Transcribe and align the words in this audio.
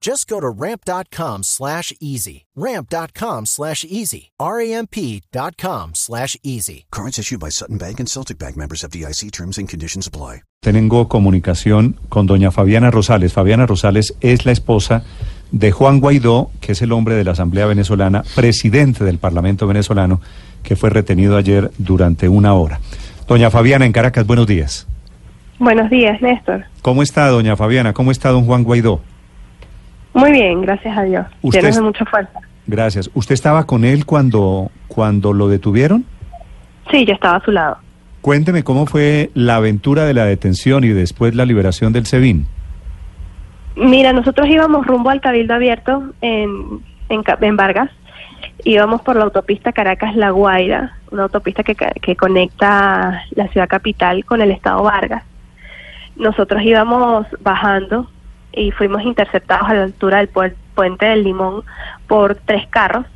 Just 0.00 0.28
go 0.28 0.40
to 0.40 0.48
ramp.com 0.48 1.42
slash 1.42 1.92
easy. 2.00 2.46
Ramp.com 2.54 3.46
slash 3.46 3.84
easy. 3.84 4.30
R-A-M-P.com 4.38 5.90
slash 5.94 6.36
easy. 6.42 6.86
Cards 6.90 7.18
issued 7.18 7.40
by 7.40 7.50
Sutton 7.50 7.78
Bank 7.78 7.98
and 7.98 8.08
Celtic 8.08 8.38
Bank 8.38 8.56
members 8.56 8.84
of 8.84 8.90
DIC 8.92 9.32
terms 9.32 9.58
and 9.58 9.68
conditions 9.68 10.06
apply. 10.06 10.42
Tengo 10.60 11.08
comunicación 11.08 11.96
con 12.08 12.26
doña 12.26 12.50
Fabiana 12.50 12.90
Rosales. 12.90 13.32
Fabiana 13.32 13.66
Rosales 13.66 14.14
es 14.20 14.44
la 14.44 14.52
esposa 14.52 15.04
de 15.52 15.70
Juan 15.72 16.00
Guaidó, 16.00 16.50
que 16.60 16.72
es 16.72 16.82
el 16.82 16.92
hombre 16.92 17.14
de 17.14 17.24
la 17.24 17.32
Asamblea 17.32 17.66
Venezolana, 17.66 18.22
presidente 18.34 19.04
del 19.04 19.18
Parlamento 19.18 19.66
venezolano, 19.66 20.20
que 20.62 20.76
fue 20.76 20.90
retenido 20.90 21.36
ayer 21.36 21.70
durante 21.78 22.28
una 22.28 22.54
hora. 22.54 22.80
Doña 23.26 23.50
Fabiana 23.50 23.86
en 23.86 23.92
Caracas, 23.92 24.26
buenos 24.26 24.46
días. 24.46 24.86
Buenos 25.58 25.90
días, 25.90 26.20
Néstor. 26.20 26.64
¿Cómo 26.82 27.02
está, 27.02 27.28
doña 27.28 27.56
Fabiana? 27.56 27.92
¿Cómo 27.92 28.10
está 28.10 28.30
don 28.30 28.44
Juan 28.44 28.64
Guaidó? 28.64 29.00
Muy 30.14 30.32
bien, 30.32 30.62
gracias 30.62 30.96
a 30.96 31.02
Dios. 31.02 31.26
Usted 31.42 31.60
Llenos 31.60 31.76
de 31.76 31.82
mucha 31.82 32.04
fuerza. 32.04 32.40
Gracias. 32.66 33.10
¿Usted 33.14 33.34
estaba 33.34 33.64
con 33.64 33.84
él 33.84 34.04
cuando, 34.04 34.70
cuando 34.88 35.32
lo 35.32 35.48
detuvieron? 35.48 36.04
Sí, 36.90 37.04
yo 37.04 37.14
estaba 37.14 37.36
a 37.36 37.44
su 37.44 37.50
lado. 37.50 37.78
Cuénteme 38.20 38.64
cómo 38.64 38.86
fue 38.86 39.30
la 39.34 39.56
aventura 39.56 40.04
de 40.04 40.14
la 40.14 40.24
detención 40.24 40.84
y 40.84 40.88
después 40.88 41.34
la 41.34 41.44
liberación 41.44 41.92
del 41.92 42.06
SEBIN. 42.06 42.46
Mira, 43.76 44.12
nosotros 44.12 44.48
íbamos 44.48 44.86
rumbo 44.86 45.10
al 45.10 45.20
Cabildo 45.20 45.54
Abierto 45.54 46.12
en, 46.20 46.80
en, 47.08 47.22
en 47.40 47.56
Vargas. 47.56 47.90
Íbamos 48.64 49.02
por 49.02 49.16
la 49.16 49.24
autopista 49.24 49.72
Caracas-La 49.72 50.30
Guaira, 50.30 50.96
una 51.10 51.24
autopista 51.24 51.62
que, 51.62 51.74
que 51.74 52.16
conecta 52.16 53.22
la 53.30 53.48
ciudad 53.48 53.68
capital 53.68 54.24
con 54.24 54.40
el 54.40 54.50
estado 54.50 54.82
Vargas. 54.82 55.22
Nosotros 56.16 56.60
íbamos 56.62 57.26
bajando 57.40 58.10
y 58.58 58.70
fuimos 58.72 59.02
interceptados 59.02 59.68
a 59.68 59.74
la 59.74 59.82
altura 59.84 60.18
del 60.18 60.32
puer- 60.32 60.54
puente 60.74 61.06
del 61.06 61.24
Limón 61.24 61.62
por 62.06 62.34
tres 62.34 62.66
carros. 62.68 63.06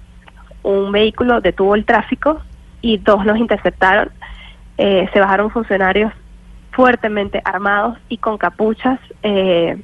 Un 0.62 0.92
vehículo 0.92 1.40
detuvo 1.40 1.74
el 1.74 1.84
tráfico 1.84 2.40
y 2.80 2.98
dos 2.98 3.24
nos 3.24 3.38
interceptaron. 3.38 4.10
Eh, 4.78 5.08
se 5.12 5.20
bajaron 5.20 5.50
funcionarios 5.50 6.12
fuertemente 6.70 7.42
armados 7.44 7.98
y 8.08 8.18
con 8.18 8.38
capuchas. 8.38 8.98
eh, 9.22 9.80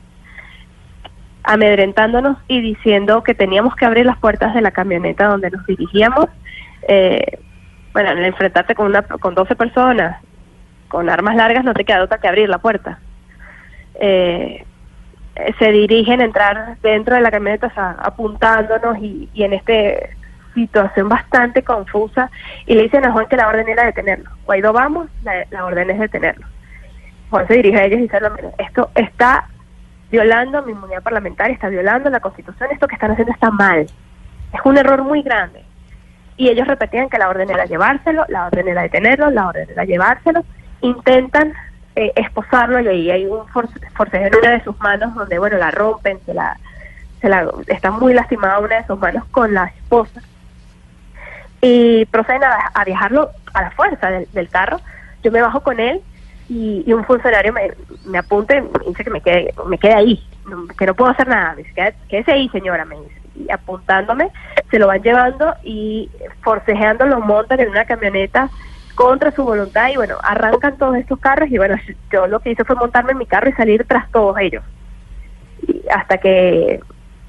amedrentándonos 1.44 2.36
y 2.46 2.60
diciendo 2.60 3.22
que 3.22 3.34
teníamos 3.34 3.74
que 3.74 3.86
abrir 3.86 4.04
las 4.04 4.18
puertas 4.18 4.54
de 4.54 4.60
la 4.60 4.70
camioneta 4.70 5.28
donde 5.28 5.50
nos 5.50 5.64
dirigíamos. 5.66 6.26
Eh, 6.86 7.38
bueno, 7.94 8.10
al 8.10 8.22
enfrentarte 8.24 8.74
con, 8.74 8.86
una, 8.86 9.02
con 9.02 9.34
12 9.34 9.56
personas 9.56 10.20
con 10.88 11.08
armas 11.08 11.36
largas 11.36 11.64
no 11.64 11.72
te 11.74 11.84
queda 11.84 12.02
otra 12.02 12.18
que 12.18 12.28
abrir 12.28 12.48
la 12.48 12.58
puerta. 12.58 12.98
Eh, 14.00 14.64
se 15.58 15.72
dirigen 15.72 16.20
a 16.20 16.24
entrar 16.24 16.76
dentro 16.82 17.14
de 17.14 17.20
la 17.20 17.30
camioneta 17.30 17.70
apuntándonos 18.00 18.98
y, 18.98 19.28
en 19.34 19.52
esta 19.52 19.72
situación 20.54 21.08
bastante 21.08 21.62
confusa 21.62 22.30
y 22.66 22.74
le 22.74 22.82
dicen 22.82 23.04
a 23.04 23.12
Juan 23.12 23.26
que 23.26 23.36
la 23.36 23.48
orden 23.48 23.68
era 23.68 23.84
detenerlo. 23.84 24.30
Guaidó 24.44 24.72
vamos, 24.72 25.08
la, 25.22 25.64
orden 25.64 25.90
es 25.90 25.98
detenerlo. 25.98 26.46
Juan 27.30 27.46
se 27.46 27.54
dirige 27.54 27.78
a 27.78 27.84
ellos 27.84 28.00
y 28.00 28.02
dice, 28.02 28.20
"No, 28.20 28.30
mira, 28.30 28.50
esto 28.58 28.90
está 28.94 29.46
violando 30.10 30.62
mi 30.62 30.72
inmunidad 30.72 31.02
parlamentaria, 31.02 31.54
está 31.54 31.68
violando 31.68 32.10
la 32.10 32.20
constitución, 32.20 32.70
esto 32.72 32.88
que 32.88 32.94
están 32.94 33.12
haciendo 33.12 33.32
está 33.32 33.50
mal. 33.50 33.86
Es 34.52 34.60
un 34.64 34.78
error 34.78 35.02
muy 35.02 35.22
grande. 35.22 35.62
Y 36.36 36.48
ellos 36.48 36.66
repetían 36.66 37.08
que 37.08 37.18
la 37.18 37.28
orden 37.28 37.50
era 37.50 37.66
llevárselo, 37.66 38.24
la 38.28 38.46
orden 38.46 38.68
era 38.68 38.82
detenerlo, 38.82 39.30
la 39.30 39.48
orden 39.48 39.68
era 39.70 39.84
llevárselo. 39.84 40.44
Intentan 40.80 41.52
eh, 42.00 42.12
esposarlo 42.16 42.80
y 42.80 42.86
ahí 42.88 43.10
hay 43.10 43.26
un 43.26 43.46
for- 43.48 43.68
forcejeo 43.94 44.28
en 44.28 44.36
una 44.36 44.50
de 44.52 44.62
sus 44.62 44.78
manos 44.80 45.14
donde, 45.14 45.38
bueno, 45.38 45.56
la 45.58 45.70
rompen, 45.72 46.18
se 46.24 46.32
la, 46.32 46.56
está 47.66 47.90
muy 47.90 48.14
lastimada 48.14 48.60
una 48.60 48.76
de 48.76 48.86
sus 48.86 48.98
manos 48.98 49.24
con 49.32 49.52
la 49.52 49.64
esposa. 49.64 50.20
Y 51.60 52.04
proceden 52.06 52.44
a, 52.44 52.70
a 52.72 52.84
viajarlo 52.84 53.30
a 53.52 53.62
la 53.62 53.70
fuerza 53.72 54.10
del, 54.10 54.48
carro. 54.48 54.78
Yo 55.24 55.32
me 55.32 55.42
bajo 55.42 55.60
con 55.60 55.80
él 55.80 56.00
y, 56.48 56.84
un 56.92 57.04
funcionario 57.04 57.52
me, 57.52 57.72
me 58.06 58.18
apunta 58.18 58.56
y 58.56 58.60
me 58.62 58.68
dice 58.86 59.02
que 59.02 59.10
me 59.10 59.20
quede, 59.20 59.52
me 59.66 59.76
quede 59.78 59.94
ahí, 59.94 60.22
que 60.78 60.86
no 60.86 60.94
puedo 60.94 61.10
hacer 61.10 61.26
nada. 61.26 61.54
Me 61.56 61.62
dice, 61.64 61.74
"Quédate- 61.74 61.98
quédese 62.08 62.32
ahí, 62.32 62.48
señora, 62.50 62.84
me 62.84 62.96
dice. 63.00 63.20
Y 63.34 63.50
apuntándome, 63.50 64.30
se 64.70 64.78
lo 64.78 64.86
van 64.86 65.02
llevando 65.02 65.54
y 65.64 66.08
forcejeando 66.42 67.06
lo 67.06 67.20
montan 67.20 67.58
en 67.60 67.70
una 67.70 67.84
camioneta 67.84 68.48
contra 68.98 69.30
su 69.30 69.44
voluntad 69.44 69.90
y 69.90 69.96
bueno, 69.96 70.16
arrancan 70.20 70.76
todos 70.76 70.96
estos 70.96 71.20
carros 71.20 71.48
y 71.50 71.56
bueno, 71.56 71.76
yo 72.12 72.26
lo 72.26 72.40
que 72.40 72.50
hice 72.50 72.64
fue 72.64 72.74
montarme 72.74 73.12
en 73.12 73.18
mi 73.18 73.26
carro 73.26 73.48
y 73.48 73.52
salir 73.52 73.84
tras 73.86 74.10
todos 74.10 74.36
ellos. 74.40 74.64
Y 75.62 75.82
hasta 75.88 76.18
que 76.18 76.80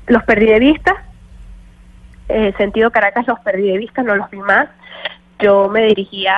los 0.08 0.24
perdí 0.24 0.48
de 0.48 0.58
vista, 0.58 1.04
eh, 2.28 2.54
sentido 2.58 2.90
Caracas 2.90 3.28
los 3.28 3.40
perdí 3.42 3.70
de 3.70 3.78
vista, 3.78 4.02
no 4.02 4.16
los 4.16 4.32
vi 4.32 4.40
más. 4.40 4.68
Yo 5.38 5.70
me 5.70 5.84
dirigía 5.84 6.34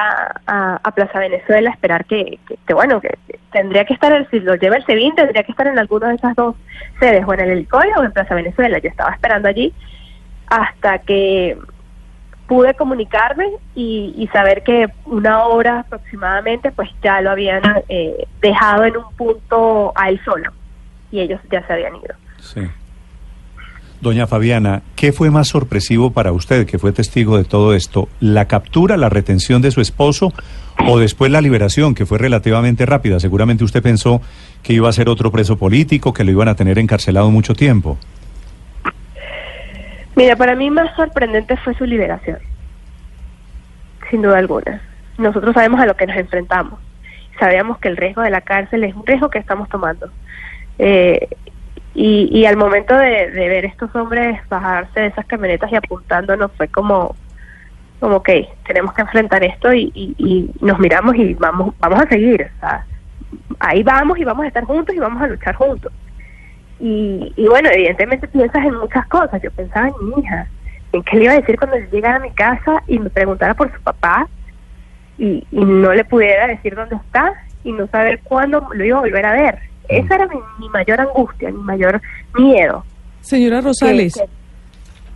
a, 0.46 0.80
a 0.84 0.92
Plaza 0.92 1.20
Venezuela 1.20 1.70
a 1.70 1.74
esperar 1.74 2.04
que, 2.04 2.38
que, 2.68 2.74
bueno, 2.74 3.00
que 3.00 3.18
tendría 3.54 3.86
que 3.86 3.94
estar, 3.94 4.30
si 4.30 4.42
lo 4.42 4.56
lleva 4.56 4.76
el 4.76 4.86
SEBIN, 4.86 5.16
tendría 5.16 5.44
que 5.44 5.54
estar 5.54 5.66
en 5.66 5.80
alguna 5.80 6.10
de 6.10 6.16
esas 6.16 6.36
dos 6.36 6.58
sedes, 7.00 7.24
o 7.26 7.34
en 7.34 7.40
el 7.40 7.50
Helicoide 7.52 7.94
o 7.96 8.04
en 8.04 8.12
Plaza 8.12 8.36
Venezuela. 8.36 8.80
Yo 8.80 8.90
estaba 8.90 9.12
esperando 9.12 9.48
allí 9.48 9.74
hasta 10.48 11.00
que 11.00 11.58
pude 12.48 12.74
comunicarme 12.74 13.46
y, 13.76 14.30
saber 14.34 14.64
que 14.64 14.88
una 15.06 15.46
hora 15.46 15.82
aproximadamente, 15.82 16.72
pues 16.72 16.90
ya 17.02 17.22
lo 17.22 17.32
habían 17.32 17.62
eh, 17.88 18.28
dejado 18.42 18.84
en 18.84 18.98
un 18.98 19.14
punto 19.16 19.94
a 19.96 20.10
él 20.10 20.20
solo 20.26 20.52
y 21.12 21.20
ellos 21.20 21.40
ya 21.52 21.66
se 21.66 21.74
habían 21.74 21.96
ido. 21.96 22.16
Sí. 22.40 22.62
Doña 24.02 24.26
Fabiana, 24.26 24.82
¿qué 24.96 25.12
fue 25.12 25.30
más 25.30 25.48
sorpresivo 25.48 26.10
para 26.10 26.32
usted, 26.32 26.66
que 26.66 26.80
fue 26.80 26.92
testigo 26.92 27.38
de 27.38 27.44
todo 27.44 27.76
esto? 27.76 28.10
¿La 28.20 28.48
captura, 28.48 28.98
la 28.98 29.10
retención 29.10 29.62
de 29.62 29.70
su 29.70 29.80
esposo 29.80 30.34
o 30.88 30.98
después 30.98 31.32
la 31.32 31.40
liberación, 31.40 31.94
que 31.94 32.08
fue 32.08 32.18
relativamente 32.18 32.88
rápida? 32.88 33.20
Seguramente 33.20 33.64
usted 33.64 33.84
pensó 33.84 34.20
que 34.64 34.74
iba 34.74 34.90
a 34.90 34.94
ser 34.94 35.08
otro 35.08 35.32
preso 35.32 35.56
político, 35.56 36.14
que 36.14 36.24
lo 36.24 36.32
iban 36.32 36.48
a 36.48 36.56
tener 36.56 36.80
encarcelado 36.80 37.30
mucho 37.30 37.54
tiempo. 37.54 38.00
Mira, 40.16 40.36
para 40.36 40.56
mí 40.56 40.70
más 40.70 40.96
sorprendente 40.96 41.56
fue 41.58 41.74
su 41.76 41.86
liberación, 41.86 42.40
sin 44.10 44.22
duda 44.22 44.38
alguna. 44.40 44.82
Nosotros 45.18 45.54
sabemos 45.54 45.80
a 45.80 45.86
lo 45.86 45.96
que 45.96 46.08
nos 46.08 46.18
enfrentamos. 46.18 46.80
Sabíamos 47.40 47.80
que 47.80 47.88
el 47.88 47.98
riesgo 47.98 48.22
de 48.22 48.30
la 48.30 48.42
cárcel 48.42 48.84
es 48.84 48.94
un 48.94 49.06
riesgo 49.06 49.30
que 49.30 49.40
estamos 49.40 49.70
tomando. 49.70 50.10
Eh, 50.80 51.28
y, 51.94 52.30
y 52.32 52.46
al 52.46 52.58
momento 52.58 52.96
de, 52.96 53.32
de 53.32 53.50
ver 53.50 53.66
estos 53.66 53.94
hombres 53.96 54.40
bajarse 54.50 55.00
de 55.00 55.08
esas 55.08 55.26
camionetas 55.26 55.72
y 55.72 55.76
apuntándonos 55.76 56.52
fue 56.54 56.68
como, 56.70 57.16
como 58.00 58.18
ok, 58.18 58.30
tenemos 58.66 58.94
que 58.94 59.02
enfrentar 59.02 59.44
esto 59.44 59.74
y, 59.74 59.92
y, 59.94 60.16
y 60.18 60.52
nos 60.66 60.80
miramos 60.80 61.16
y 61.16 61.34
vamos, 61.36 61.74
vamos 61.80 62.02
a 62.02 62.08
seguir. 62.08 62.50
O 62.58 62.60
sea, 62.60 62.86
ahí 63.60 63.84
vamos 63.84 64.18
y 64.20 64.24
vamos 64.24 64.46
a 64.46 64.48
estar 64.48 64.64
juntos 64.64 64.96
y 64.96 65.00
vamos 65.00 65.22
a 65.22 65.28
luchar 65.28 65.56
juntos. 65.56 65.92
Y, 66.82 67.32
y 67.36 67.48
bueno, 67.48 67.70
evidentemente 67.72 68.28
piensas 68.28 68.66
en 68.66 68.76
muchas 68.76 69.06
cosas. 69.08 69.42
Yo 69.42 69.52
pensaba 69.52 69.88
en 69.90 69.94
mi 70.10 70.22
hija, 70.22 70.48
en 70.94 71.04
qué 71.04 71.18
le 71.18 71.24
iba 71.26 71.34
a 71.34 71.40
decir 71.40 71.58
cuando 71.58 71.78
llegara 71.92 72.16
a 72.16 72.20
mi 72.20 72.32
casa 72.32 72.82
y 72.88 72.98
me 73.00 73.10
preguntara 73.10 73.54
por 73.54 73.72
su 73.72 73.80
papá 73.82 74.28
y, 75.18 75.46
y 75.52 75.60
no 75.66 75.94
le 75.94 76.04
pudiera 76.06 76.48
decir 76.48 76.74
dónde 76.76 76.96
está 76.96 77.34
y 77.64 77.72
no 77.72 77.86
saber 77.88 78.20
cuándo 78.24 78.68
lo 78.74 78.84
iba 78.84 78.98
a 78.98 79.02
volver 79.02 79.26
a 79.26 79.34
ver. 79.34 79.60
Esa 79.90 80.16
era 80.16 80.28
mi, 80.28 80.36
mi 80.60 80.70
mayor 80.70 81.00
angustia, 81.02 81.52
mi 81.52 81.62
mayor 81.62 82.02
miedo. 82.38 82.84
Señora 83.22 83.62
Rosales, 83.62 84.14
Que- 84.16 84.22
que- 84.22 84.42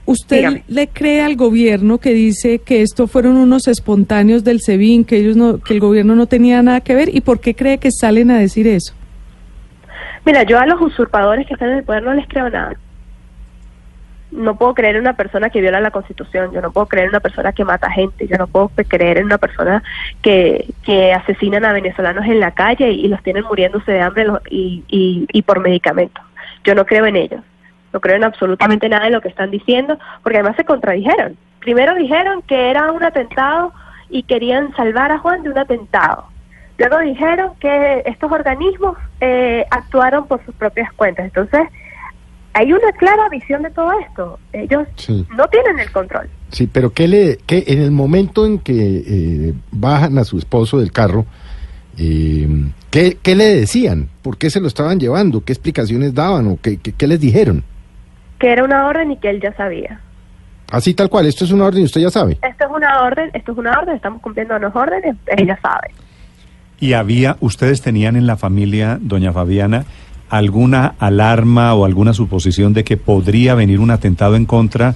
¿Usted 0.07 0.61
le 0.67 0.87
cree 0.89 1.21
al 1.23 1.35
gobierno 1.35 1.97
que 1.97 2.13
dice 2.13 2.59
que 2.59 2.83
esto 2.83 3.07
fueron 3.07 3.37
unos 3.37 3.67
espontáneos 3.67 4.43
del 4.43 4.61
SEBIN, 4.61 5.03
que 5.03 5.17
ellos 5.17 5.35
no, 5.35 5.57
que 5.57 5.73
el 5.73 5.79
gobierno 5.79 6.13
no 6.13 6.27
tenía 6.27 6.61
nada 6.61 6.81
que 6.81 6.93
ver? 6.93 7.09
¿Y 7.15 7.21
por 7.21 7.39
qué 7.39 7.55
cree 7.55 7.79
que 7.79 7.89
salen 7.91 8.29
a 8.29 8.37
decir 8.37 8.67
eso? 8.67 8.93
Mira, 10.25 10.43
yo 10.43 10.59
a 10.59 10.65
los 10.65 10.81
usurpadores 10.81 11.45
que 11.47 11.53
están 11.53 11.69
en 11.69 11.77
el 11.77 11.83
poder 11.83 12.03
no 12.03 12.13
les 12.13 12.27
creo 12.27 12.49
nada. 12.49 12.73
No 14.31 14.57
puedo 14.57 14.73
creer 14.73 14.95
en 14.95 15.01
una 15.01 15.15
persona 15.15 15.49
que 15.49 15.61
viola 15.61 15.79
la 15.79 15.91
Constitución, 15.91 16.51
yo 16.51 16.61
no 16.61 16.71
puedo 16.71 16.87
creer 16.87 17.05
en 17.05 17.09
una 17.11 17.19
persona 17.19 17.53
que 17.53 17.63
mata 17.63 17.89
gente, 17.91 18.27
yo 18.27 18.37
no 18.37 18.47
puedo 18.47 18.69
creer 18.69 19.19
en 19.19 19.25
una 19.25 19.37
persona 19.37 19.83
que, 20.21 20.73
que 20.83 21.13
asesinan 21.13 21.63
a 21.63 21.71
venezolanos 21.71 22.25
en 22.25 22.39
la 22.39 22.51
calle 22.51 22.91
y, 22.91 23.07
los 23.07 23.21
tienen 23.23 23.43
muriéndose 23.43 23.91
de 23.91 24.01
hambre 24.01 24.25
y, 24.49 24.83
y, 24.89 25.27
y 25.31 25.41
por 25.43 25.61
medicamentos. 25.61 26.23
Yo 26.63 26.75
no 26.75 26.85
creo 26.85 27.05
en 27.05 27.15
ellos 27.15 27.41
no 27.95 28.01
creo 28.01 28.17
en 28.17 28.25
absolutamente 28.25 28.89
nada 28.89 29.05
de 29.05 29.11
lo 29.11 29.21
que 29.21 29.29
están 29.29 29.51
diciendo, 29.51 29.97
porque 30.21 30.37
además 30.37 30.57
se 30.57 30.65
contradijeron. 30.65 31.37
Primero 31.61 31.95
dijeron 31.95 32.41
que 32.41 32.69
era 32.69 32.91
un 32.91 33.01
atentado 33.01 33.71
y 34.09 34.23
querían 34.23 34.75
salvar 34.75 35.13
a 35.13 35.19
Juan 35.19 35.43
de 35.43 35.49
un 35.49 35.57
atentado. 35.57 36.27
Luego 36.77 36.99
dijeron 36.99 37.51
que 37.59 38.03
estos 38.05 38.31
organismos 38.31 38.97
eh, 39.21 39.65
actuaron 39.71 40.27
por 40.27 40.43
sus 40.45 40.53
propias 40.55 40.91
cuentas. 40.93 41.25
Entonces, 41.25 41.61
hay 42.53 42.73
una 42.73 42.91
clara 42.93 43.29
visión 43.29 43.63
de 43.63 43.69
todo 43.71 43.91
esto. 43.99 44.39
Ellos 44.53 44.87
no 45.35 45.47
tienen 45.47 45.79
el 45.79 45.91
control. 45.91 46.29
Sí, 46.49 46.67
pero 46.67 46.91
¿qué 46.91 47.07
le, 47.07 47.37
qué, 47.45 47.63
en 47.67 47.81
el 47.81 47.91
momento 47.91 48.45
en 48.45 48.59
que 48.59 48.73
eh, 48.73 49.53
bajan 49.71 50.17
a 50.17 50.23
su 50.23 50.37
esposo 50.37 50.79
del 50.79 50.91
carro, 50.91 51.25
eh, 51.97 52.47
¿qué, 52.91 53.17
¿qué, 53.21 53.35
le 53.35 53.45
decían? 53.55 54.09
¿Por 54.21 54.37
qué 54.37 54.49
se 54.49 54.59
lo 54.59 54.67
estaban 54.67 54.99
llevando? 54.99 55.43
¿Qué 55.43 55.53
explicaciones 55.53 56.13
daban 56.13 56.47
o 56.47 56.59
qué, 56.61 56.77
qué 56.77 57.07
les 57.07 57.19
dijeron? 57.19 57.63
que 58.39 58.51
era 58.51 58.63
una 58.63 58.87
orden 58.87 59.11
y 59.11 59.17
que 59.17 59.29
él 59.29 59.41
ya 59.41 59.53
sabía. 59.53 59.99
Así 60.71 60.93
tal 60.93 61.09
cual, 61.09 61.25
esto 61.25 61.45
es 61.45 61.51
una 61.51 61.65
orden 61.65 61.81
y 61.81 61.85
usted 61.85 62.01
ya 62.01 62.09
sabe. 62.09 62.37
Esto 62.41 62.65
es 62.65 62.71
una 62.71 63.01
orden, 63.03 63.29
esto 63.33 63.51
es 63.51 63.57
una 63.57 63.77
orden, 63.79 63.95
estamos 63.95 64.21
cumpliendo 64.21 64.57
las 64.57 64.75
órdenes, 64.75 65.15
ella 65.37 65.57
sabe. 65.61 65.91
¿Y 66.79 66.93
había, 66.93 67.37
ustedes 67.39 67.81
tenían 67.81 68.15
en 68.15 68.27
la 68.27 68.37
familia, 68.37 68.97
doña 69.01 69.31
Fabiana, 69.31 69.85
alguna 70.29 70.95
alarma 70.99 71.73
o 71.73 71.85
alguna 71.85 72.13
suposición 72.13 72.73
de 72.73 72.83
que 72.83 72.97
podría 72.97 73.55
venir 73.55 73.79
un 73.79 73.91
atentado 73.91 74.35
en 74.35 74.45
contra 74.45 74.95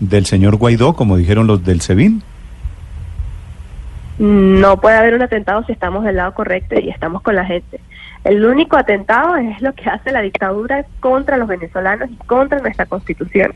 del 0.00 0.26
señor 0.26 0.56
Guaidó, 0.56 0.94
como 0.94 1.16
dijeron 1.16 1.46
los 1.46 1.64
del 1.64 1.80
SEBIN? 1.80 2.22
No 4.18 4.80
puede 4.80 4.96
haber 4.96 5.14
un 5.14 5.22
atentado 5.22 5.64
si 5.64 5.72
estamos 5.72 6.04
del 6.04 6.16
lado 6.16 6.34
correcto 6.34 6.78
y 6.78 6.90
estamos 6.90 7.22
con 7.22 7.36
la 7.36 7.44
gente. 7.44 7.80
El 8.24 8.44
único 8.44 8.76
atentado 8.76 9.36
es 9.36 9.62
lo 9.62 9.72
que 9.74 9.88
hace 9.88 10.12
la 10.12 10.20
dictadura 10.20 10.84
contra 11.00 11.38
los 11.38 11.48
venezolanos 11.48 12.10
y 12.10 12.16
contra 12.26 12.58
nuestra 12.58 12.84
constitución. 12.84 13.54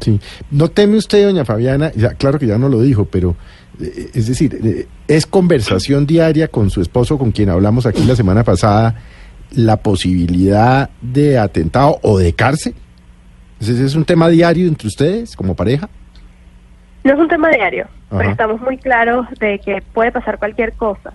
Sí, 0.00 0.20
no 0.50 0.68
teme 0.68 0.96
usted, 0.96 1.24
doña 1.24 1.44
Fabiana, 1.44 1.92
ya 1.94 2.14
claro 2.14 2.38
que 2.38 2.46
ya 2.46 2.58
no 2.58 2.68
lo 2.68 2.80
dijo, 2.80 3.04
pero 3.06 3.36
eh, 3.80 4.10
es 4.14 4.28
decir, 4.28 4.58
eh, 4.62 4.86
es 5.08 5.26
conversación 5.26 6.06
diaria 6.06 6.48
con 6.48 6.70
su 6.70 6.80
esposo, 6.80 7.18
con 7.18 7.32
quien 7.32 7.50
hablamos 7.50 7.86
aquí 7.86 8.04
la 8.04 8.16
semana 8.16 8.44
pasada, 8.44 8.94
la 9.52 9.78
posibilidad 9.78 10.90
de 11.00 11.38
atentado 11.38 11.98
o 12.02 12.18
de 12.18 12.32
cárcel. 12.32 12.74
¿Ese 13.60 13.84
es 13.84 13.94
un 13.94 14.04
tema 14.04 14.28
diario 14.28 14.68
entre 14.68 14.86
ustedes 14.86 15.34
como 15.34 15.56
pareja? 15.56 15.88
No 17.02 17.14
es 17.14 17.18
un 17.18 17.28
tema 17.28 17.48
diario, 17.50 17.86
pero 18.10 18.30
estamos 18.30 18.60
muy 18.60 18.76
claros 18.78 19.26
de 19.40 19.58
que 19.58 19.82
puede 19.92 20.12
pasar 20.12 20.38
cualquier 20.38 20.74
cosa 20.74 21.12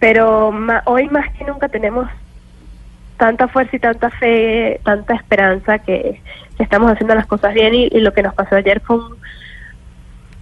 pero 0.00 0.52
hoy 0.86 1.08
más 1.10 1.30
que 1.36 1.44
nunca 1.44 1.68
tenemos 1.68 2.08
tanta 3.20 3.48
fuerza 3.48 3.76
y 3.76 3.78
tanta 3.78 4.08
fe, 4.08 4.80
tanta 4.82 5.14
esperanza 5.14 5.78
que, 5.78 6.20
estamos 6.58 6.90
haciendo 6.90 7.14
las 7.14 7.26
cosas 7.26 7.54
bien 7.54 7.74
y, 7.74 7.88
lo 8.00 8.12
que 8.12 8.22
nos 8.22 8.34
pasó 8.34 8.56
ayer 8.56 8.82
fue 8.84 8.98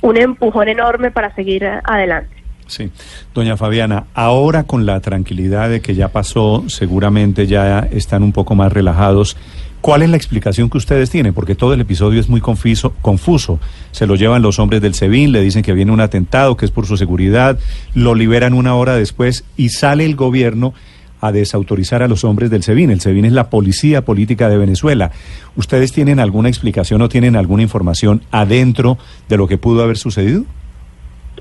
un, 0.00 0.16
empujón 0.16 0.68
enorme 0.68 1.10
para 1.10 1.34
seguir 1.34 1.64
adelante. 1.84 2.30
Sí, 2.66 2.90
doña 3.34 3.56
Fabiana, 3.56 4.04
ahora 4.14 4.64
con 4.64 4.84
la 4.84 5.00
tranquilidad 5.00 5.70
de 5.70 5.80
que 5.80 5.94
ya 5.94 6.08
pasó, 6.08 6.64
seguramente 6.68 7.46
ya 7.46 7.80
están 7.90 8.22
un 8.22 8.32
poco 8.32 8.54
más 8.54 8.72
relajados. 8.72 9.36
¿Cuál 9.80 10.02
es 10.02 10.10
la 10.10 10.16
explicación 10.16 10.68
que 10.68 10.78
ustedes 10.78 11.08
tienen? 11.08 11.34
Porque 11.34 11.54
todo 11.54 11.72
el 11.72 11.80
episodio 11.80 12.20
es 12.20 12.28
muy 12.28 12.40
confuso, 12.40 12.94
confuso. 13.00 13.60
Se 13.92 14.06
lo 14.06 14.16
llevan 14.16 14.42
los 14.42 14.58
hombres 14.58 14.82
del 14.82 14.94
SEBIN, 14.94 15.32
le 15.32 15.40
dicen 15.40 15.62
que 15.62 15.72
viene 15.72 15.92
un 15.92 16.00
atentado, 16.00 16.56
que 16.56 16.64
es 16.64 16.72
por 16.72 16.86
su 16.86 16.96
seguridad, 16.96 17.58
lo 17.94 18.14
liberan 18.14 18.54
una 18.54 18.74
hora 18.74 18.94
después 18.94 19.44
y 19.56 19.68
sale 19.70 20.04
el 20.04 20.16
gobierno 20.16 20.74
a 21.20 21.32
desautorizar 21.32 22.02
a 22.02 22.08
los 22.08 22.24
hombres 22.24 22.50
del 22.50 22.62
SEBIN. 22.62 22.90
El 22.90 23.00
SEBIN 23.00 23.26
es 23.26 23.32
la 23.32 23.50
policía 23.50 24.02
política 24.02 24.48
de 24.48 24.58
Venezuela. 24.58 25.10
¿Ustedes 25.56 25.92
tienen 25.92 26.20
alguna 26.20 26.48
explicación 26.48 27.02
o 27.02 27.08
tienen 27.08 27.36
alguna 27.36 27.62
información 27.62 28.22
adentro 28.30 28.98
de 29.28 29.36
lo 29.36 29.46
que 29.48 29.58
pudo 29.58 29.82
haber 29.82 29.96
sucedido? 29.96 30.44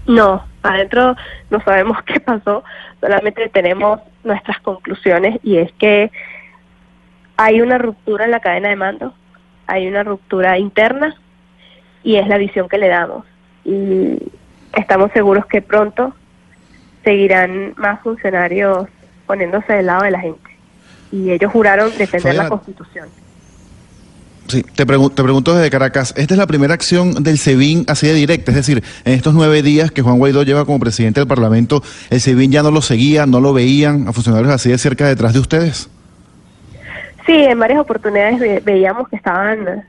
No, 0.07 0.44
adentro 0.63 1.15
no 1.50 1.62
sabemos 1.63 1.97
qué 2.06 2.19
pasó, 2.19 2.63
solamente 3.00 3.50
tenemos 3.50 4.00
nuestras 4.24 4.59
conclusiones 4.62 5.39
y 5.44 5.57
es 5.57 5.71
que 5.74 6.12
hay 7.38 7.62
una 7.62 7.77
ruptura 7.77 8.25
en 8.25 8.31
la 8.31 8.39
cadena 8.39 8.69
de 8.69 8.75
mando, 8.75 9.13
hay 9.68 9.88
una 9.88 10.03
ruptura 10.03 10.57
interna 10.57 11.15
y 12.03 12.15
es 12.15 12.27
la 12.27 12.38
visión 12.38 12.68
que 12.68 12.77
le 12.77 12.88
damos. 12.88 13.25
Y 13.63 14.18
estamos 14.75 15.12
seguros 15.12 15.45
que 15.45 15.62
pronto 15.62 16.13
seguirán 17.03 17.74
más 17.77 18.01
funcionarios 18.01 18.88
poniéndose 19.27 19.74
del 19.74 19.85
lado 19.85 20.03
de 20.03 20.12
la 20.12 20.19
gente. 20.19 20.50
Y 21.12 21.31
ellos 21.31 21.51
juraron 21.51 21.91
defender 21.97 22.35
la 22.35 22.50
Constitución. 22.50 23.07
Sí, 24.47 24.63
te, 24.63 24.85
te 24.85 24.85
pregunto 24.85 25.53
desde 25.53 25.69
Caracas, 25.69 26.13
esta 26.15 26.33
es 26.33 26.38
la 26.38 26.47
primera 26.47 26.74
acción 26.74 27.21
del 27.21 27.38
SEBIN 27.38 27.83
así 27.89 28.07
de 28.07 28.13
directa, 28.13 28.51
es 28.51 28.56
decir, 28.56 28.81
en 29.03 29.13
estos 29.13 29.33
nueve 29.33 29.62
días 29.62 29.91
que 29.91 30.01
Juan 30.01 30.19
Guaidó 30.19 30.44
lleva 30.44 30.63
como 30.63 30.79
presidente 30.79 31.19
del 31.19 31.27
Parlamento, 31.27 31.83
¿el 32.09 32.21
SEBIN 32.21 32.51
ya 32.53 32.63
no 32.63 32.71
lo 32.71 32.81
seguía, 32.81 33.25
no 33.25 33.41
lo 33.41 33.51
veían 33.51 34.07
a 34.07 34.13
funcionarios 34.13 34.53
así 34.53 34.69
de 34.69 34.77
cerca 34.77 35.06
detrás 35.06 35.33
de 35.33 35.39
ustedes? 35.39 35.89
Sí, 37.25 37.33
en 37.33 37.59
varias 37.59 37.81
oportunidades 37.81 38.63
veíamos 38.63 39.09
que 39.09 39.18
estaban 39.18 39.83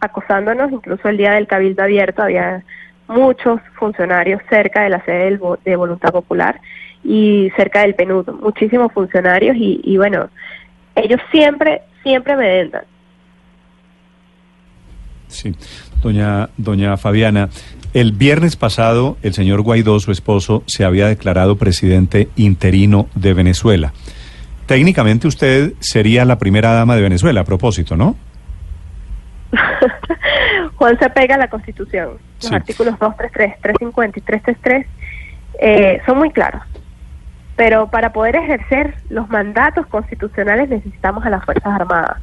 acosándonos, 0.00 0.72
incluso 0.72 1.06
el 1.10 1.18
día 1.18 1.32
del 1.32 1.46
Cabildo 1.46 1.82
Abierto 1.82 2.22
había 2.22 2.62
muchos 3.08 3.60
funcionarios 3.78 4.40
cerca 4.48 4.82
de 4.82 4.90
la 4.90 5.04
sede 5.04 5.38
de 5.64 5.76
Voluntad 5.76 6.12
Popular 6.12 6.60
y 7.02 7.50
cerca 7.56 7.80
del 7.80 7.94
PNUD, 7.94 8.28
muchísimos 8.40 8.92
funcionarios 8.92 9.56
y, 9.58 9.96
bueno, 9.96 10.28
ellos 10.94 11.20
siempre, 11.30 11.82
siempre 12.02 12.36
me 12.36 12.46
dentan. 12.46 12.82
Sí, 15.28 15.54
doña, 16.02 16.48
doña 16.56 16.96
Fabiana, 16.96 17.50
el 17.94 18.12
viernes 18.12 18.56
pasado 18.56 19.16
el 19.22 19.34
señor 19.34 19.62
Guaidó, 19.62 20.00
su 20.00 20.10
esposo, 20.10 20.62
se 20.66 20.84
había 20.84 21.06
declarado 21.06 21.56
presidente 21.56 22.28
interino 22.36 23.08
de 23.14 23.34
Venezuela. 23.34 23.92
Técnicamente 24.66 25.28
usted 25.28 25.72
sería 25.80 26.24
la 26.24 26.38
primera 26.38 26.72
dama 26.72 26.96
de 26.96 27.02
Venezuela, 27.02 27.40
a 27.40 27.44
propósito, 27.44 27.96
¿no? 27.96 28.16
Juan 30.78 30.98
se 30.98 31.10
pega 31.10 31.34
a 31.34 31.38
la 31.38 31.48
Constitución. 31.48 32.18
Los 32.40 32.52
artículos 32.52 32.98
233, 32.98 33.60
350 33.60 34.18
y 34.18 34.22
333 34.22 34.86
eh, 35.60 36.00
son 36.06 36.18
muy 36.18 36.30
claros. 36.30 36.62
Pero 37.56 37.88
para 37.88 38.12
poder 38.12 38.36
ejercer 38.36 38.94
los 39.08 39.28
mandatos 39.28 39.86
constitucionales 39.88 40.68
necesitamos 40.68 41.26
a 41.26 41.30
las 41.30 41.44
Fuerzas 41.44 41.80
Armadas. 41.80 42.18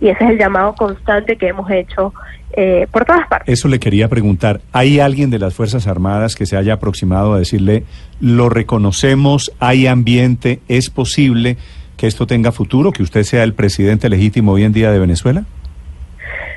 Y 0.00 0.08
ese 0.08 0.24
es 0.24 0.30
el 0.30 0.38
llamado 0.38 0.74
constante 0.74 1.36
que 1.38 1.48
hemos 1.48 1.70
hecho 1.70 2.12
eh, 2.52 2.86
por 2.90 3.06
todas 3.06 3.26
partes. 3.26 3.58
Eso 3.58 3.68
le 3.68 3.80
quería 3.80 4.08
preguntar. 4.08 4.60
¿Hay 4.72 5.00
alguien 5.00 5.30
de 5.30 5.38
las 5.38 5.54
Fuerzas 5.54 5.86
Armadas 5.86 6.34
que 6.34 6.44
se 6.44 6.58
haya 6.58 6.74
aproximado 6.74 7.32
a 7.32 7.38
decirle, 7.38 7.84
lo 8.20 8.50
reconocemos, 8.50 9.50
hay 9.60 9.86
ambiente, 9.86 10.60
es 10.68 10.90
posible? 10.90 11.56
que 11.96 12.08
esto 12.08 12.26
tenga 12.26 12.50
futuro, 12.50 12.90
que 12.90 13.04
usted 13.04 13.22
sea 13.22 13.44
el 13.44 13.54
presidente 13.54 14.08
legítimo 14.08 14.52
hoy 14.52 14.64
en 14.64 14.72
día 14.72 14.90
de 14.90 14.98
Venezuela? 14.98 15.44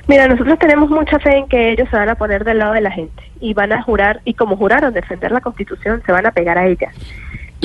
Mira, 0.08 0.28
nosotros 0.28 0.58
tenemos 0.60 0.90
mucha 0.90 1.20
fe 1.20 1.38
en 1.38 1.48
que 1.48 1.72
ellos 1.72 1.90
se 1.90 1.98
van 1.98 2.10
a 2.10 2.16
poner 2.16 2.46
del 2.46 2.60
lado 2.60 2.74
de 2.74 2.82
la 2.82 2.92
gente 2.92 3.24
y 3.42 3.54
van 3.54 3.74
a 3.74 3.84
jurar, 3.84 4.22
y 4.24 4.34
como 4.34 4.56
juraron 4.56 4.94
defender 4.94 5.32
la 5.32 5.42
Constitución, 5.42 6.02
se 6.06 6.12
van 6.12 6.26
a 6.26 6.32
pegar 6.32 6.58
a 6.58 6.66
ella. 6.66 6.92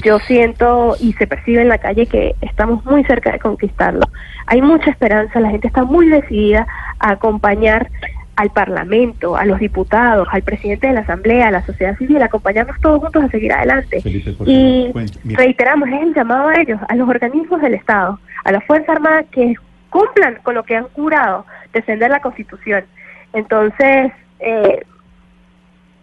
Yo 0.02 0.18
siento 0.18 0.96
y 0.98 1.12
se 1.12 1.26
percibe 1.26 1.62
en 1.62 1.68
la 1.68 1.78
calle 1.78 2.06
que 2.06 2.34
estamos 2.40 2.84
muy 2.84 3.04
cerca 3.04 3.30
de 3.30 3.38
conquistarlo. 3.38 4.08
Hay 4.46 4.60
mucha 4.60 4.90
esperanza, 4.90 5.38
la 5.38 5.50
gente 5.50 5.68
está 5.68 5.84
muy 5.84 6.08
decidida 6.08 6.66
a 6.98 7.12
acompañar 7.12 7.88
al 8.34 8.50
Parlamento, 8.50 9.36
a 9.36 9.44
los 9.44 9.60
diputados, 9.60 10.26
al 10.32 10.42
presidente 10.42 10.86
de 10.88 10.94
la 10.94 11.00
Asamblea, 11.00 11.48
a 11.48 11.50
la 11.50 11.64
sociedad 11.64 11.96
civil, 11.98 12.20
acompañarnos 12.22 12.80
todos 12.80 13.00
juntos 13.00 13.24
a 13.24 13.28
seguir 13.28 13.52
adelante. 13.52 14.02
y 14.46 14.90
reiteramos, 15.24 15.88
es 15.88 16.02
el 16.02 16.14
llamado 16.14 16.48
a 16.48 16.60
ellos, 16.60 16.80
a 16.88 16.96
los 16.96 17.08
organismos 17.08 17.60
del 17.60 17.74
Estado, 17.74 18.18
a 18.44 18.52
la 18.52 18.60
Fuerza 18.62 18.92
Armada 18.92 19.22
que 19.30 19.54
cumplan 19.92 20.38
con 20.42 20.54
lo 20.54 20.64
que 20.64 20.74
han 20.74 20.88
jurado, 20.88 21.46
defender 21.72 22.10
la 22.10 22.20
Constitución. 22.20 22.84
Entonces, 23.32 24.10
eh, 24.40 24.84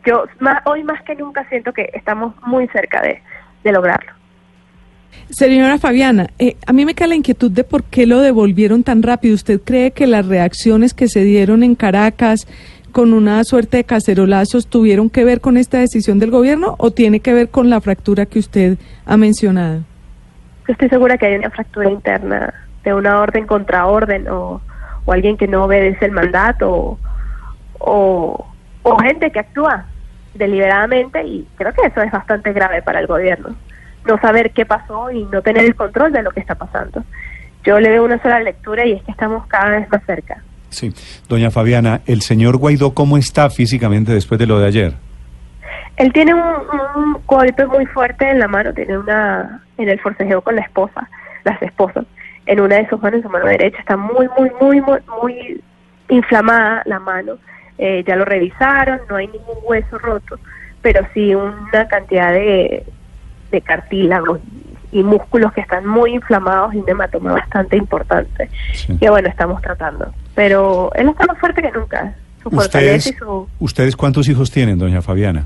yo 0.05 0.23
hoy 0.65 0.83
más 0.83 1.01
que 1.03 1.15
nunca 1.15 1.43
siento 1.49 1.73
que 1.73 1.89
estamos 1.93 2.33
muy 2.45 2.67
cerca 2.67 3.01
de, 3.01 3.21
de 3.63 3.71
lograrlo. 3.71 4.13
Señora 5.31 5.79
Fabiana, 5.79 6.27
eh, 6.37 6.55
a 6.65 6.71
mí 6.71 6.85
me 6.85 6.93
queda 6.93 7.07
la 7.07 7.15
inquietud 7.15 7.51
de 7.51 7.63
por 7.63 7.83
qué 7.83 8.05
lo 8.05 8.19
devolvieron 8.19 8.83
tan 8.83 9.01
rápido. 9.01 9.33
¿Usted 9.35 9.59
cree 9.59 9.91
que 9.91 10.07
las 10.07 10.27
reacciones 10.27 10.93
que 10.93 11.07
se 11.07 11.23
dieron 11.23 11.63
en 11.63 11.75
Caracas 11.75 12.47
con 12.91 13.13
una 13.13 13.43
suerte 13.43 13.77
de 13.77 13.83
cacerolazos 13.83 14.67
tuvieron 14.67 15.09
que 15.09 15.23
ver 15.23 15.41
con 15.41 15.57
esta 15.57 15.79
decisión 15.79 16.19
del 16.19 16.31
gobierno 16.31 16.75
o 16.77 16.91
tiene 16.91 17.19
que 17.19 17.33
ver 17.33 17.49
con 17.49 17.69
la 17.69 17.81
fractura 17.81 18.27
que 18.27 18.39
usted 18.39 18.77
ha 19.05 19.17
mencionado? 19.17 19.83
Yo 20.67 20.73
estoy 20.73 20.89
segura 20.89 21.17
que 21.17 21.25
hay 21.25 21.35
una 21.35 21.49
fractura 21.49 21.89
interna 21.89 22.53
de 22.89 22.99
una 22.99 23.19
orden 23.19 23.47
contra 23.47 23.85
orden 23.85 24.27
o, 24.29 24.61
o 25.05 25.11
alguien 25.11 25.37
que 25.37 25.47
no 25.47 25.65
obedece 25.65 26.05
el 26.05 26.11
mandato 26.11 26.97
o, 27.79 28.47
o 28.83 28.97
gente 28.99 29.31
que 29.31 29.39
actúa 29.39 29.85
deliberadamente 30.33 31.23
y 31.23 31.47
creo 31.55 31.73
que 31.73 31.87
eso 31.87 32.01
es 32.01 32.11
bastante 32.11 32.53
grave 32.53 32.81
para 32.81 32.99
el 32.99 33.07
gobierno 33.07 33.55
no 34.05 34.19
saber 34.19 34.51
qué 34.51 34.65
pasó 34.65 35.11
y 35.11 35.23
no 35.25 35.41
tener 35.41 35.65
el 35.65 35.75
control 35.75 36.11
de 36.11 36.23
lo 36.23 36.31
que 36.31 36.39
está 36.39 36.55
pasando. 36.55 37.03
Yo 37.63 37.79
le 37.79 37.89
veo 37.89 38.05
una 38.05 38.21
sola 38.21 38.39
lectura 38.39 38.85
y 38.85 38.93
es 38.93 39.03
que 39.03 39.11
estamos 39.11 39.45
cada 39.47 39.69
vez 39.69 39.89
más 39.89 40.01
cerca. 40.05 40.41
Sí, 40.69 40.93
doña 41.27 41.51
Fabiana, 41.51 42.01
¿el 42.05 42.21
señor 42.21 42.57
Guaidó 42.57 42.93
cómo 42.93 43.17
está 43.17 43.49
físicamente 43.49 44.13
después 44.13 44.39
de 44.39 44.47
lo 44.47 44.59
de 44.59 44.67
ayer? 44.67 44.93
Él 45.97 46.13
tiene 46.13 46.33
un, 46.33 47.19
golpe 47.25 47.65
muy 47.65 47.85
fuerte 47.87 48.29
en 48.29 48.39
la 48.39 48.47
mano, 48.47 48.73
tiene 48.73 48.97
una, 48.97 49.61
en 49.77 49.89
el 49.89 49.99
forcejeo 49.99 50.41
con 50.41 50.55
la 50.55 50.61
esposa, 50.61 51.09
las 51.43 51.61
esposas, 51.61 52.05
en 52.49 52.59
una 52.59 52.77
de 52.77 52.89
sus 52.89 52.99
manos, 52.99 53.17
en 53.17 53.23
su 53.23 53.29
mano 53.29 53.45
derecha, 53.45 53.77
está 53.77 53.95
muy, 53.95 54.27
muy, 54.35 54.49
muy, 54.59 54.81
muy, 54.81 54.99
muy 55.21 55.63
inflamada 56.09 56.81
la 56.85 56.99
mano. 56.99 57.33
Eh, 57.77 58.03
ya 58.05 58.15
lo 58.15 58.25
revisaron, 58.25 58.99
no 59.07 59.17
hay 59.17 59.27
ningún 59.27 59.55
hueso 59.63 59.99
roto, 59.99 60.39
pero 60.81 61.05
sí 61.13 61.35
una 61.35 61.87
cantidad 61.87 62.33
de, 62.33 62.83
de 63.51 63.61
cartílagos 63.61 64.39
y 64.91 65.03
músculos 65.03 65.53
que 65.53 65.61
están 65.61 65.85
muy 65.85 66.15
inflamados 66.15 66.73
y 66.73 66.77
un 66.77 66.89
hematoma 66.89 67.33
bastante 67.33 67.77
importante. 67.77 68.49
Que 68.99 69.09
bueno, 69.11 69.29
estamos 69.29 69.61
tratando. 69.61 70.11
Pero 70.33 70.91
él 70.95 71.07
está 71.07 71.27
más 71.27 71.37
fuerte 71.37 71.61
que 71.61 71.71
nunca. 71.71 72.15
Su 72.41 72.49
¿Ustedes, 72.49 73.15
¿Ustedes 73.59 73.95
cuántos 73.95 74.27
hijos 74.27 74.49
tienen, 74.49 74.79
doña 74.79 75.03
Fabiana? 75.03 75.45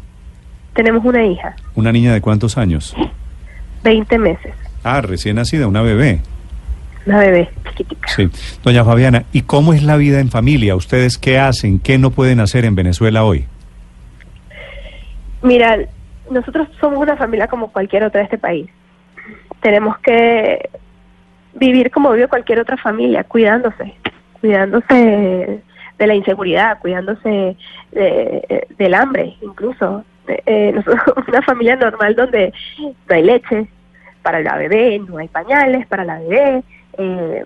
Tenemos 0.74 1.03
una 1.03 1.25
hija. 1.25 1.53
¿Una 1.75 1.91
niña 1.91 2.13
de 2.13 2.22
cuántos 2.22 2.57
años? 2.57 2.95
Veinte 3.83 4.17
meses. 4.17 4.53
Ah, 4.86 5.01
recién 5.01 5.36
nacida, 5.36 5.67
una 5.67 5.81
bebé. 5.81 6.22
Una 7.05 7.19
bebé, 7.19 7.50
chiquitica. 7.69 8.07
Sí. 8.07 8.29
Doña 8.63 8.86
Fabiana, 8.86 9.24
¿y 9.33 9.41
cómo 9.41 9.74
es 9.74 9.83
la 9.83 9.98
vida 9.98 10.19
en 10.19 10.29
familia? 10.29 10.75
¿Ustedes 10.75 11.17
qué 11.17 11.38
hacen? 11.38 11.79
¿Qué 11.79 11.98
no 11.98 12.12
pueden 12.12 12.39
hacer 12.39 12.65
en 12.65 12.75
Venezuela 12.75 13.24
hoy? 13.24 13.45
Mira, 15.41 15.77
nosotros 16.31 16.69
somos 16.79 17.00
una 17.00 17.17
familia 17.17 17.48
como 17.48 17.72
cualquier 17.72 18.05
otra 18.05 18.19
de 18.19 18.25
este 18.25 18.38
país. 18.38 18.69
Tenemos 19.62 19.98
que 20.00 20.69
vivir 21.55 21.91
como 21.91 22.12
vive 22.12 22.27
cualquier 22.27 22.60
otra 22.60 22.77
familia, 22.77 23.24
cuidándose, 23.25 23.93
cuidándose 24.39 25.62
de 25.98 26.07
la 26.07 26.15
inseguridad, 26.15 26.79
cuidándose 26.79 27.55
del 27.91 28.93
hambre, 28.93 29.36
incluso. 29.41 30.05
Eh, 30.27 30.72
nosotros, 30.74 31.03
una 31.27 31.41
familia 31.41 31.75
normal 31.75 32.15
donde 32.15 32.53
no 32.79 33.15
hay 33.15 33.24
leche 33.24 33.67
para 34.22 34.39
la 34.39 34.57
bebé, 34.57 35.00
no 35.00 35.17
hay 35.17 35.27
pañales 35.27 35.86
para 35.88 36.05
la 36.05 36.19
bebé, 36.19 36.63
eh, 36.97 37.45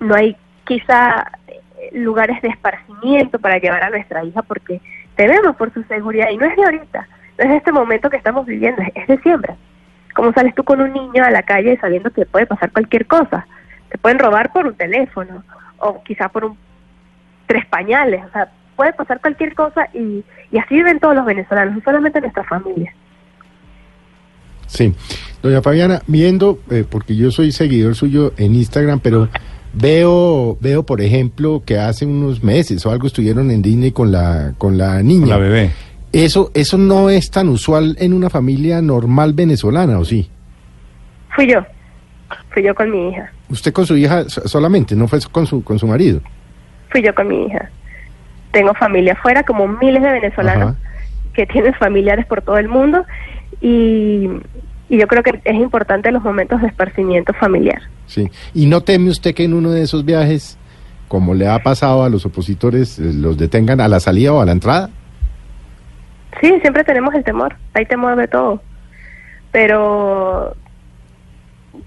no 0.00 0.14
hay 0.14 0.36
quizá 0.64 1.30
lugares 1.92 2.40
de 2.42 2.48
esparcimiento 2.48 3.38
para 3.38 3.58
llevar 3.58 3.84
a 3.84 3.90
nuestra 3.90 4.24
hija 4.24 4.42
porque 4.42 4.80
tememos 5.16 5.56
por 5.56 5.72
su 5.72 5.82
seguridad 5.84 6.28
y 6.30 6.36
no 6.36 6.46
es 6.46 6.56
de 6.56 6.64
ahorita 6.64 7.08
es 7.38 7.50
este 7.50 7.72
momento 7.72 8.10
que 8.10 8.16
estamos 8.16 8.46
viviendo, 8.46 8.82
es 8.94 9.06
de 9.06 9.18
siempre. 9.18 9.54
¿Cómo 10.14 10.32
sales 10.32 10.54
tú 10.54 10.64
con 10.64 10.80
un 10.80 10.92
niño 10.92 11.24
a 11.24 11.30
la 11.30 11.42
calle 11.42 11.78
sabiendo 11.80 12.10
que 12.10 12.26
puede 12.26 12.46
pasar 12.46 12.72
cualquier 12.72 13.06
cosa? 13.06 13.46
Te 13.88 13.98
pueden 13.98 14.18
robar 14.18 14.52
por 14.52 14.66
un 14.66 14.74
teléfono 14.74 15.44
o 15.78 16.02
quizá 16.02 16.28
por 16.28 16.44
un 16.44 16.58
tres 17.46 17.64
pañales, 17.66 18.22
o 18.26 18.30
sea, 18.30 18.50
puede 18.76 18.92
pasar 18.92 19.20
cualquier 19.20 19.54
cosa 19.54 19.88
y, 19.94 20.22
y 20.50 20.58
así 20.58 20.74
viven 20.74 21.00
todos 21.00 21.14
los 21.14 21.24
venezolanos, 21.24 21.76
no 21.76 21.80
solamente 21.82 22.20
nuestra 22.20 22.44
familia. 22.44 22.92
Sí, 24.68 24.94
doña 25.42 25.62
Fabiana, 25.62 26.02
viendo, 26.06 26.60
eh, 26.70 26.84
porque 26.88 27.16
yo 27.16 27.30
soy 27.30 27.52
seguidor 27.52 27.94
suyo 27.94 28.32
en 28.36 28.54
Instagram, 28.54 29.00
pero 29.00 29.28
veo, 29.72 30.56
veo 30.60 30.84
por 30.84 31.00
ejemplo 31.00 31.62
que 31.64 31.78
hace 31.78 32.06
unos 32.06 32.44
meses 32.44 32.84
o 32.86 32.90
algo 32.90 33.06
estuvieron 33.06 33.50
en 33.50 33.62
Disney 33.62 33.90
con 33.90 34.12
la, 34.12 34.52
con 34.58 34.78
la 34.78 35.02
niña. 35.02 35.22
Con 35.22 35.30
la 35.30 35.38
bebé. 35.38 35.70
Eso, 36.12 36.50
eso 36.54 36.78
no 36.78 37.10
es 37.10 37.30
tan 37.30 37.48
usual 37.48 37.96
en 37.98 38.12
una 38.12 38.30
familia 38.30 38.80
normal 38.80 39.32
venezolana, 39.32 39.98
¿o 39.98 40.04
sí? 40.04 40.30
Fui 41.34 41.50
yo. 41.50 41.60
Fui 42.50 42.62
yo 42.62 42.74
con 42.74 42.90
mi 42.90 43.08
hija. 43.10 43.32
¿Usted 43.48 43.72
con 43.72 43.86
su 43.86 43.96
hija 43.96 44.28
solamente? 44.28 44.94
¿No 44.94 45.08
fue 45.08 45.18
con 45.32 45.46
su, 45.46 45.64
con 45.64 45.78
su 45.78 45.86
marido? 45.86 46.20
Fui 46.90 47.02
yo 47.02 47.14
con 47.14 47.28
mi 47.28 47.46
hija. 47.46 47.70
Tengo 48.52 48.74
familia 48.74 49.14
afuera, 49.14 49.42
como 49.42 49.66
miles 49.68 50.02
de 50.02 50.12
venezolanos 50.12 50.76
que 51.34 51.46
tienen 51.46 51.72
familiares 51.74 52.26
por 52.26 52.42
todo 52.42 52.58
el 52.58 52.68
mundo. 52.68 53.04
Y, 53.60 54.28
y 54.88 54.98
yo 54.98 55.06
creo 55.06 55.22
que 55.22 55.40
es 55.44 55.54
importante 55.54 56.10
los 56.10 56.22
momentos 56.22 56.60
de 56.62 56.68
esparcimiento 56.68 57.32
familiar. 57.34 57.82
Sí. 58.06 58.30
¿Y 58.54 58.66
no 58.66 58.82
teme 58.82 59.10
usted 59.10 59.34
que 59.34 59.44
en 59.44 59.54
uno 59.54 59.70
de 59.70 59.82
esos 59.82 60.04
viajes, 60.04 60.58
como 61.08 61.34
le 61.34 61.48
ha 61.48 61.62
pasado 61.62 62.04
a 62.04 62.08
los 62.08 62.24
opositores, 62.24 62.98
eh, 62.98 63.12
los 63.12 63.36
detengan 63.36 63.80
a 63.80 63.88
la 63.88 64.00
salida 64.00 64.32
o 64.32 64.40
a 64.40 64.46
la 64.46 64.52
entrada? 64.52 64.90
Sí, 66.40 66.52
siempre 66.60 66.84
tenemos 66.84 67.14
el 67.14 67.24
temor, 67.24 67.56
hay 67.74 67.84
temor 67.86 68.16
de 68.16 68.28
todo, 68.28 68.62
pero 69.50 70.54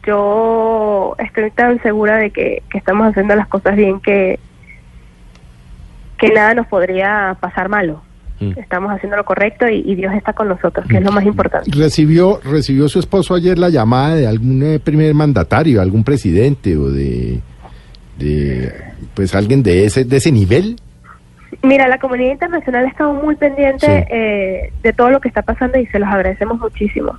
yo 0.06 1.16
estoy 1.20 1.51
tan 1.51 1.82
segura 1.82 2.18
de 2.18 2.32
que, 2.32 2.63
estamos 2.74 3.08
haciendo 3.08 3.36
las 3.36 3.48
cosas 3.48 3.75
bien 3.75 4.00
que, 4.00 4.40
que 6.18 6.30
nada 6.30 6.54
nos 6.54 6.68
podría 6.68 7.38
pasar 7.40 7.70
malo. 7.70 8.01
Mm. 8.41 8.57
Estamos 8.57 8.91
haciendo 8.91 9.17
lo 9.17 9.24
correcto 9.24 9.67
y, 9.67 9.93
Dios 9.95 10.13
está 10.15 10.33
con 10.33 10.48
nosotros, 10.48 10.88
que 10.88 10.98
es 10.98 11.03
lo 11.03 11.12
más 11.12 11.24
importante. 11.24 11.69
¿Recibió, 11.71 12.39
¿Recibió 12.43 12.89
su 12.89 13.00
esposo 13.00 13.36
ayer 13.36 13.60
la 13.60 13.69
llamada 13.69 14.15
de 14.15 14.25
algún 14.25 14.63
eh, 14.63 14.79
primer 14.79 15.13
mandatario, 15.13 15.79
algún 15.79 16.03
presidente 16.03 16.75
o 16.75 16.89
de, 16.89 17.39
de 18.17 18.74
pues 19.13 19.36
alguien 19.36 19.62
de 19.62 19.86
ese, 19.86 20.05
de 20.05 20.17
ese 20.17 20.31
nivel? 20.31 20.75
Mira, 21.62 21.88
la 21.88 22.00
comunidad 22.00 22.31
internacional 22.31 22.86
ha 22.86 22.88
estado 22.88 23.13
muy 23.13 23.36
pendiente 23.36 24.07
eh, 24.10 24.74
de 24.81 24.93
todo 24.93 25.12
lo 25.12 25.19
que 25.19 25.27
está 25.27 25.43
pasando 25.43 25.77
y 25.77 25.86
se 25.88 26.00
los 26.00 26.10
agradecemos 26.10 26.60
muchísimo. 26.60 27.17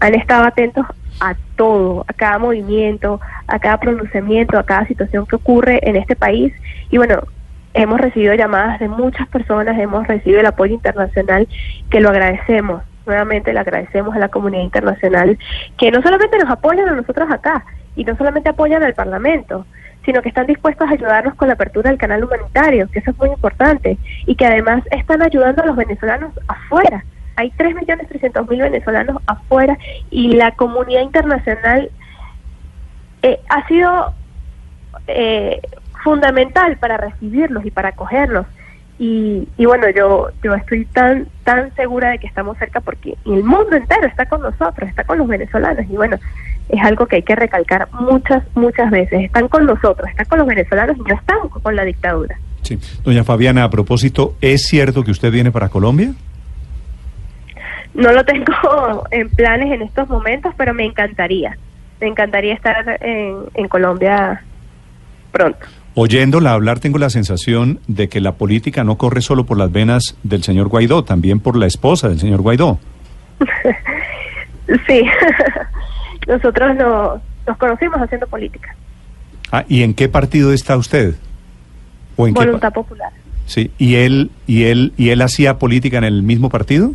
Han 0.00 0.14
estado 0.14 0.44
atentos 0.44 0.86
a 1.18 1.34
todo, 1.56 2.04
a 2.06 2.12
cada 2.12 2.38
movimiento, 2.38 3.20
a 3.48 3.58
cada 3.58 3.78
pronunciamiento, 3.80 4.56
a 4.58 4.64
cada 4.64 4.86
situación 4.86 5.26
que 5.26 5.36
ocurre 5.36 5.80
en 5.82 5.96
este 5.96 6.14
país. 6.14 6.52
Y 6.90 6.98
bueno, 6.98 7.22
hemos 7.74 8.00
recibido 8.00 8.34
llamadas 8.34 8.80
de 8.80 8.88
muchas 8.88 9.28
personas, 9.28 9.78
hemos 9.78 10.06
recibido 10.06 10.40
el 10.40 10.46
apoyo 10.46 10.74
internacional 10.74 11.48
que 11.90 12.00
lo 12.00 12.10
agradecemos. 12.10 12.82
Nuevamente 13.06 13.52
le 13.52 13.60
agradecemos 13.60 14.14
a 14.14 14.18
la 14.18 14.28
comunidad 14.28 14.62
internacional 14.62 15.38
que 15.78 15.90
no 15.90 16.02
solamente 16.02 16.38
nos 16.38 16.50
apoyan 16.50 16.88
a 16.88 16.94
nosotros 16.94 17.28
acá 17.30 17.64
y 17.96 18.04
no 18.04 18.16
solamente 18.16 18.50
apoyan 18.50 18.82
al 18.82 18.94
Parlamento, 18.94 19.66
sino 20.04 20.22
que 20.22 20.28
están 20.28 20.46
dispuestos 20.46 20.88
a 20.88 20.92
ayudarnos 20.92 21.34
con 21.34 21.48
la 21.48 21.54
apertura 21.54 21.90
del 21.90 21.98
canal 21.98 22.24
humanitario, 22.24 22.88
que 22.90 23.00
eso 23.00 23.10
es 23.10 23.18
muy 23.18 23.28
importante, 23.28 23.98
y 24.26 24.34
que 24.34 24.46
además 24.46 24.82
están 24.90 25.22
ayudando 25.22 25.62
a 25.62 25.66
los 25.66 25.76
venezolanos 25.76 26.32
afuera. 26.48 27.04
Hay 27.36 27.50
3.300.000 27.52 28.48
venezolanos 28.58 29.22
afuera 29.26 29.76
y 30.10 30.32
la 30.32 30.52
comunidad 30.52 31.02
internacional 31.02 31.90
eh, 33.22 33.40
ha 33.48 33.66
sido 33.66 34.14
eh, 35.06 35.60
fundamental 36.02 36.76
para 36.76 36.96
recibirlos 36.96 37.64
y 37.64 37.70
para 37.70 37.90
acogerlos. 37.90 38.46
Y, 38.98 39.48
y, 39.56 39.64
bueno, 39.64 39.86
yo, 39.88 40.28
yo 40.42 40.54
estoy 40.54 40.84
tan, 40.84 41.26
tan 41.44 41.74
segura 41.74 42.10
de 42.10 42.18
que 42.18 42.26
estamos 42.26 42.58
cerca 42.58 42.80
porque 42.80 43.16
el 43.24 43.42
mundo 43.42 43.74
entero 43.74 44.06
está 44.06 44.26
con 44.26 44.42
nosotros, 44.42 44.88
está 44.90 45.04
con 45.04 45.16
los 45.16 45.26
venezolanos. 45.26 45.86
Y 45.88 45.96
bueno, 45.96 46.18
es 46.68 46.82
algo 46.82 47.06
que 47.06 47.16
hay 47.16 47.22
que 47.22 47.34
recalcar 47.34 47.88
muchas, 47.92 48.42
muchas 48.54 48.90
veces. 48.90 49.22
Están 49.24 49.48
con 49.48 49.64
nosotros, 49.64 50.08
están 50.10 50.26
con 50.26 50.38
los 50.38 50.46
venezolanos 50.46 50.96
y 50.98 51.00
no 51.00 51.14
están 51.14 51.48
con 51.48 51.74
la 51.74 51.84
dictadura. 51.84 52.38
Sí. 52.62 52.78
Doña 53.02 53.24
Fabiana, 53.24 53.64
a 53.64 53.70
propósito, 53.70 54.34
¿es 54.40 54.66
cierto 54.66 55.02
que 55.02 55.10
usted 55.10 55.32
viene 55.32 55.50
para 55.50 55.70
Colombia? 55.70 56.12
No 57.94 58.12
lo 58.12 58.24
tengo 58.24 59.06
en 59.10 59.30
planes 59.30 59.72
en 59.72 59.82
estos 59.82 60.08
momentos, 60.08 60.54
pero 60.56 60.74
me 60.74 60.84
encantaría. 60.84 61.56
Me 62.00 62.06
encantaría 62.06 62.54
estar 62.54 62.98
en, 63.00 63.36
en 63.54 63.68
Colombia 63.68 64.42
pronto. 65.32 65.66
Oyéndola 65.94 66.52
hablar 66.52 66.78
tengo 66.78 66.98
la 66.98 67.10
sensación 67.10 67.80
de 67.88 68.08
que 68.08 68.20
la 68.20 68.32
política 68.32 68.84
no 68.84 68.96
corre 68.96 69.22
solo 69.22 69.44
por 69.44 69.58
las 69.58 69.72
venas 69.72 70.16
del 70.22 70.42
señor 70.44 70.68
Guaidó, 70.68 71.02
también 71.02 71.40
por 71.40 71.56
la 71.56 71.66
esposa 71.66 72.08
del 72.08 72.20
señor 72.20 72.42
Guaidó. 72.42 72.78
sí, 74.86 75.04
nosotros 76.28 76.76
nos 77.46 77.56
conocimos 77.58 77.98
haciendo 78.00 78.26
política. 78.28 78.74
Ah, 79.50 79.64
¿y 79.68 79.82
en 79.82 79.94
qué 79.94 80.08
partido 80.08 80.52
está 80.52 80.76
usted? 80.76 81.16
¿O 82.16 82.28
en 82.28 82.34
Voluntad 82.34 82.72
Popular. 82.72 83.12
Sí, 83.46 83.72
¿y 83.78 83.96
él, 83.96 84.30
y 84.46 84.64
él, 84.64 84.92
y 84.96 85.10
él 85.10 85.22
hacía 85.22 85.58
política 85.58 85.98
en 85.98 86.04
el 86.04 86.22
mismo 86.22 86.50
partido? 86.50 86.92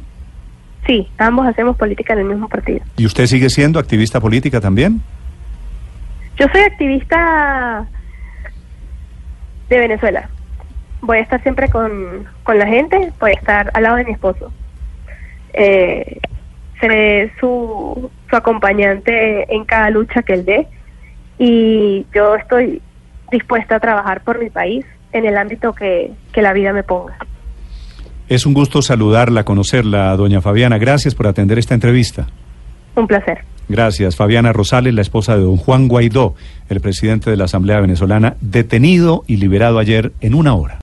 Sí, 0.88 1.08
ambos 1.18 1.48
hacemos 1.48 1.76
política 1.76 2.14
en 2.14 2.20
el 2.20 2.26
mismo 2.26 2.48
partido. 2.48 2.80
¿Y 2.96 3.06
usted 3.06 3.26
sigue 3.26 3.50
siendo 3.50 3.78
activista 3.78 4.22
política 4.22 4.62
también? 4.62 5.02
Yo 6.38 6.48
soy 6.48 6.62
activista 6.62 7.86
de 9.70 9.80
Venezuela. 9.80 10.30
Voy 11.02 11.18
a 11.18 11.22
estar 11.22 11.42
siempre 11.44 11.70
con, 11.70 12.28
con 12.44 12.58
la 12.58 12.68
gente, 12.68 13.12
voy 13.20 13.32
a 13.32 13.34
estar 13.34 13.72
al 13.74 13.84
lado 13.84 13.98
de 13.98 14.06
mi 14.06 14.12
esposo. 14.12 14.52
Eh, 15.54 16.20
seré 16.80 17.32
su, 17.40 18.10
su 18.30 18.36
acompañante 18.36 19.54
en 19.54 19.66
cada 19.66 19.90
lucha 19.90 20.24
que 20.24 20.34
él 20.34 20.46
dé 20.46 20.68
y 21.38 22.06
yo 22.14 22.36
estoy 22.36 22.82
dispuesta 23.32 23.76
a 23.76 23.80
trabajar 23.80 24.22
por 24.22 24.40
mi 24.40 24.50
país 24.50 24.86
en 25.12 25.26
el 25.26 25.38
ámbito 25.38 25.74
que, 25.74 26.12
que 26.32 26.42
la 26.42 26.54
vida 26.54 26.74
me 26.74 26.84
ponga. 26.84 27.18
Es 28.28 28.46
un 28.46 28.54
gusto 28.54 28.82
saludarla, 28.82 29.44
conocerla, 29.44 30.16
doña 30.16 30.42
Fabiana. 30.42 30.78
Gracias 30.78 31.14
por 31.14 31.28
atender 31.28 31.60
esta 31.60 31.76
entrevista. 31.76 32.28
Un 32.96 33.08
placer. 33.08 33.44
Gracias. 33.68 34.16
Fabiana 34.16 34.54
Rosales, 34.54 34.94
la 34.94 35.02
esposa 35.02 35.36
de 35.36 35.44
don 35.44 35.58
Juan 35.58 35.88
Guaidó, 35.88 36.36
el 36.70 36.82
presidente 36.82 37.30
de 37.30 37.38
la 37.38 37.46
Asamblea 37.46 37.80
Venezolana, 37.80 38.36
detenido 38.42 39.24
y 39.28 39.38
liberado 39.38 39.80
ayer 39.80 40.12
en 40.22 40.36
una 40.36 40.54
hora. 40.56 40.80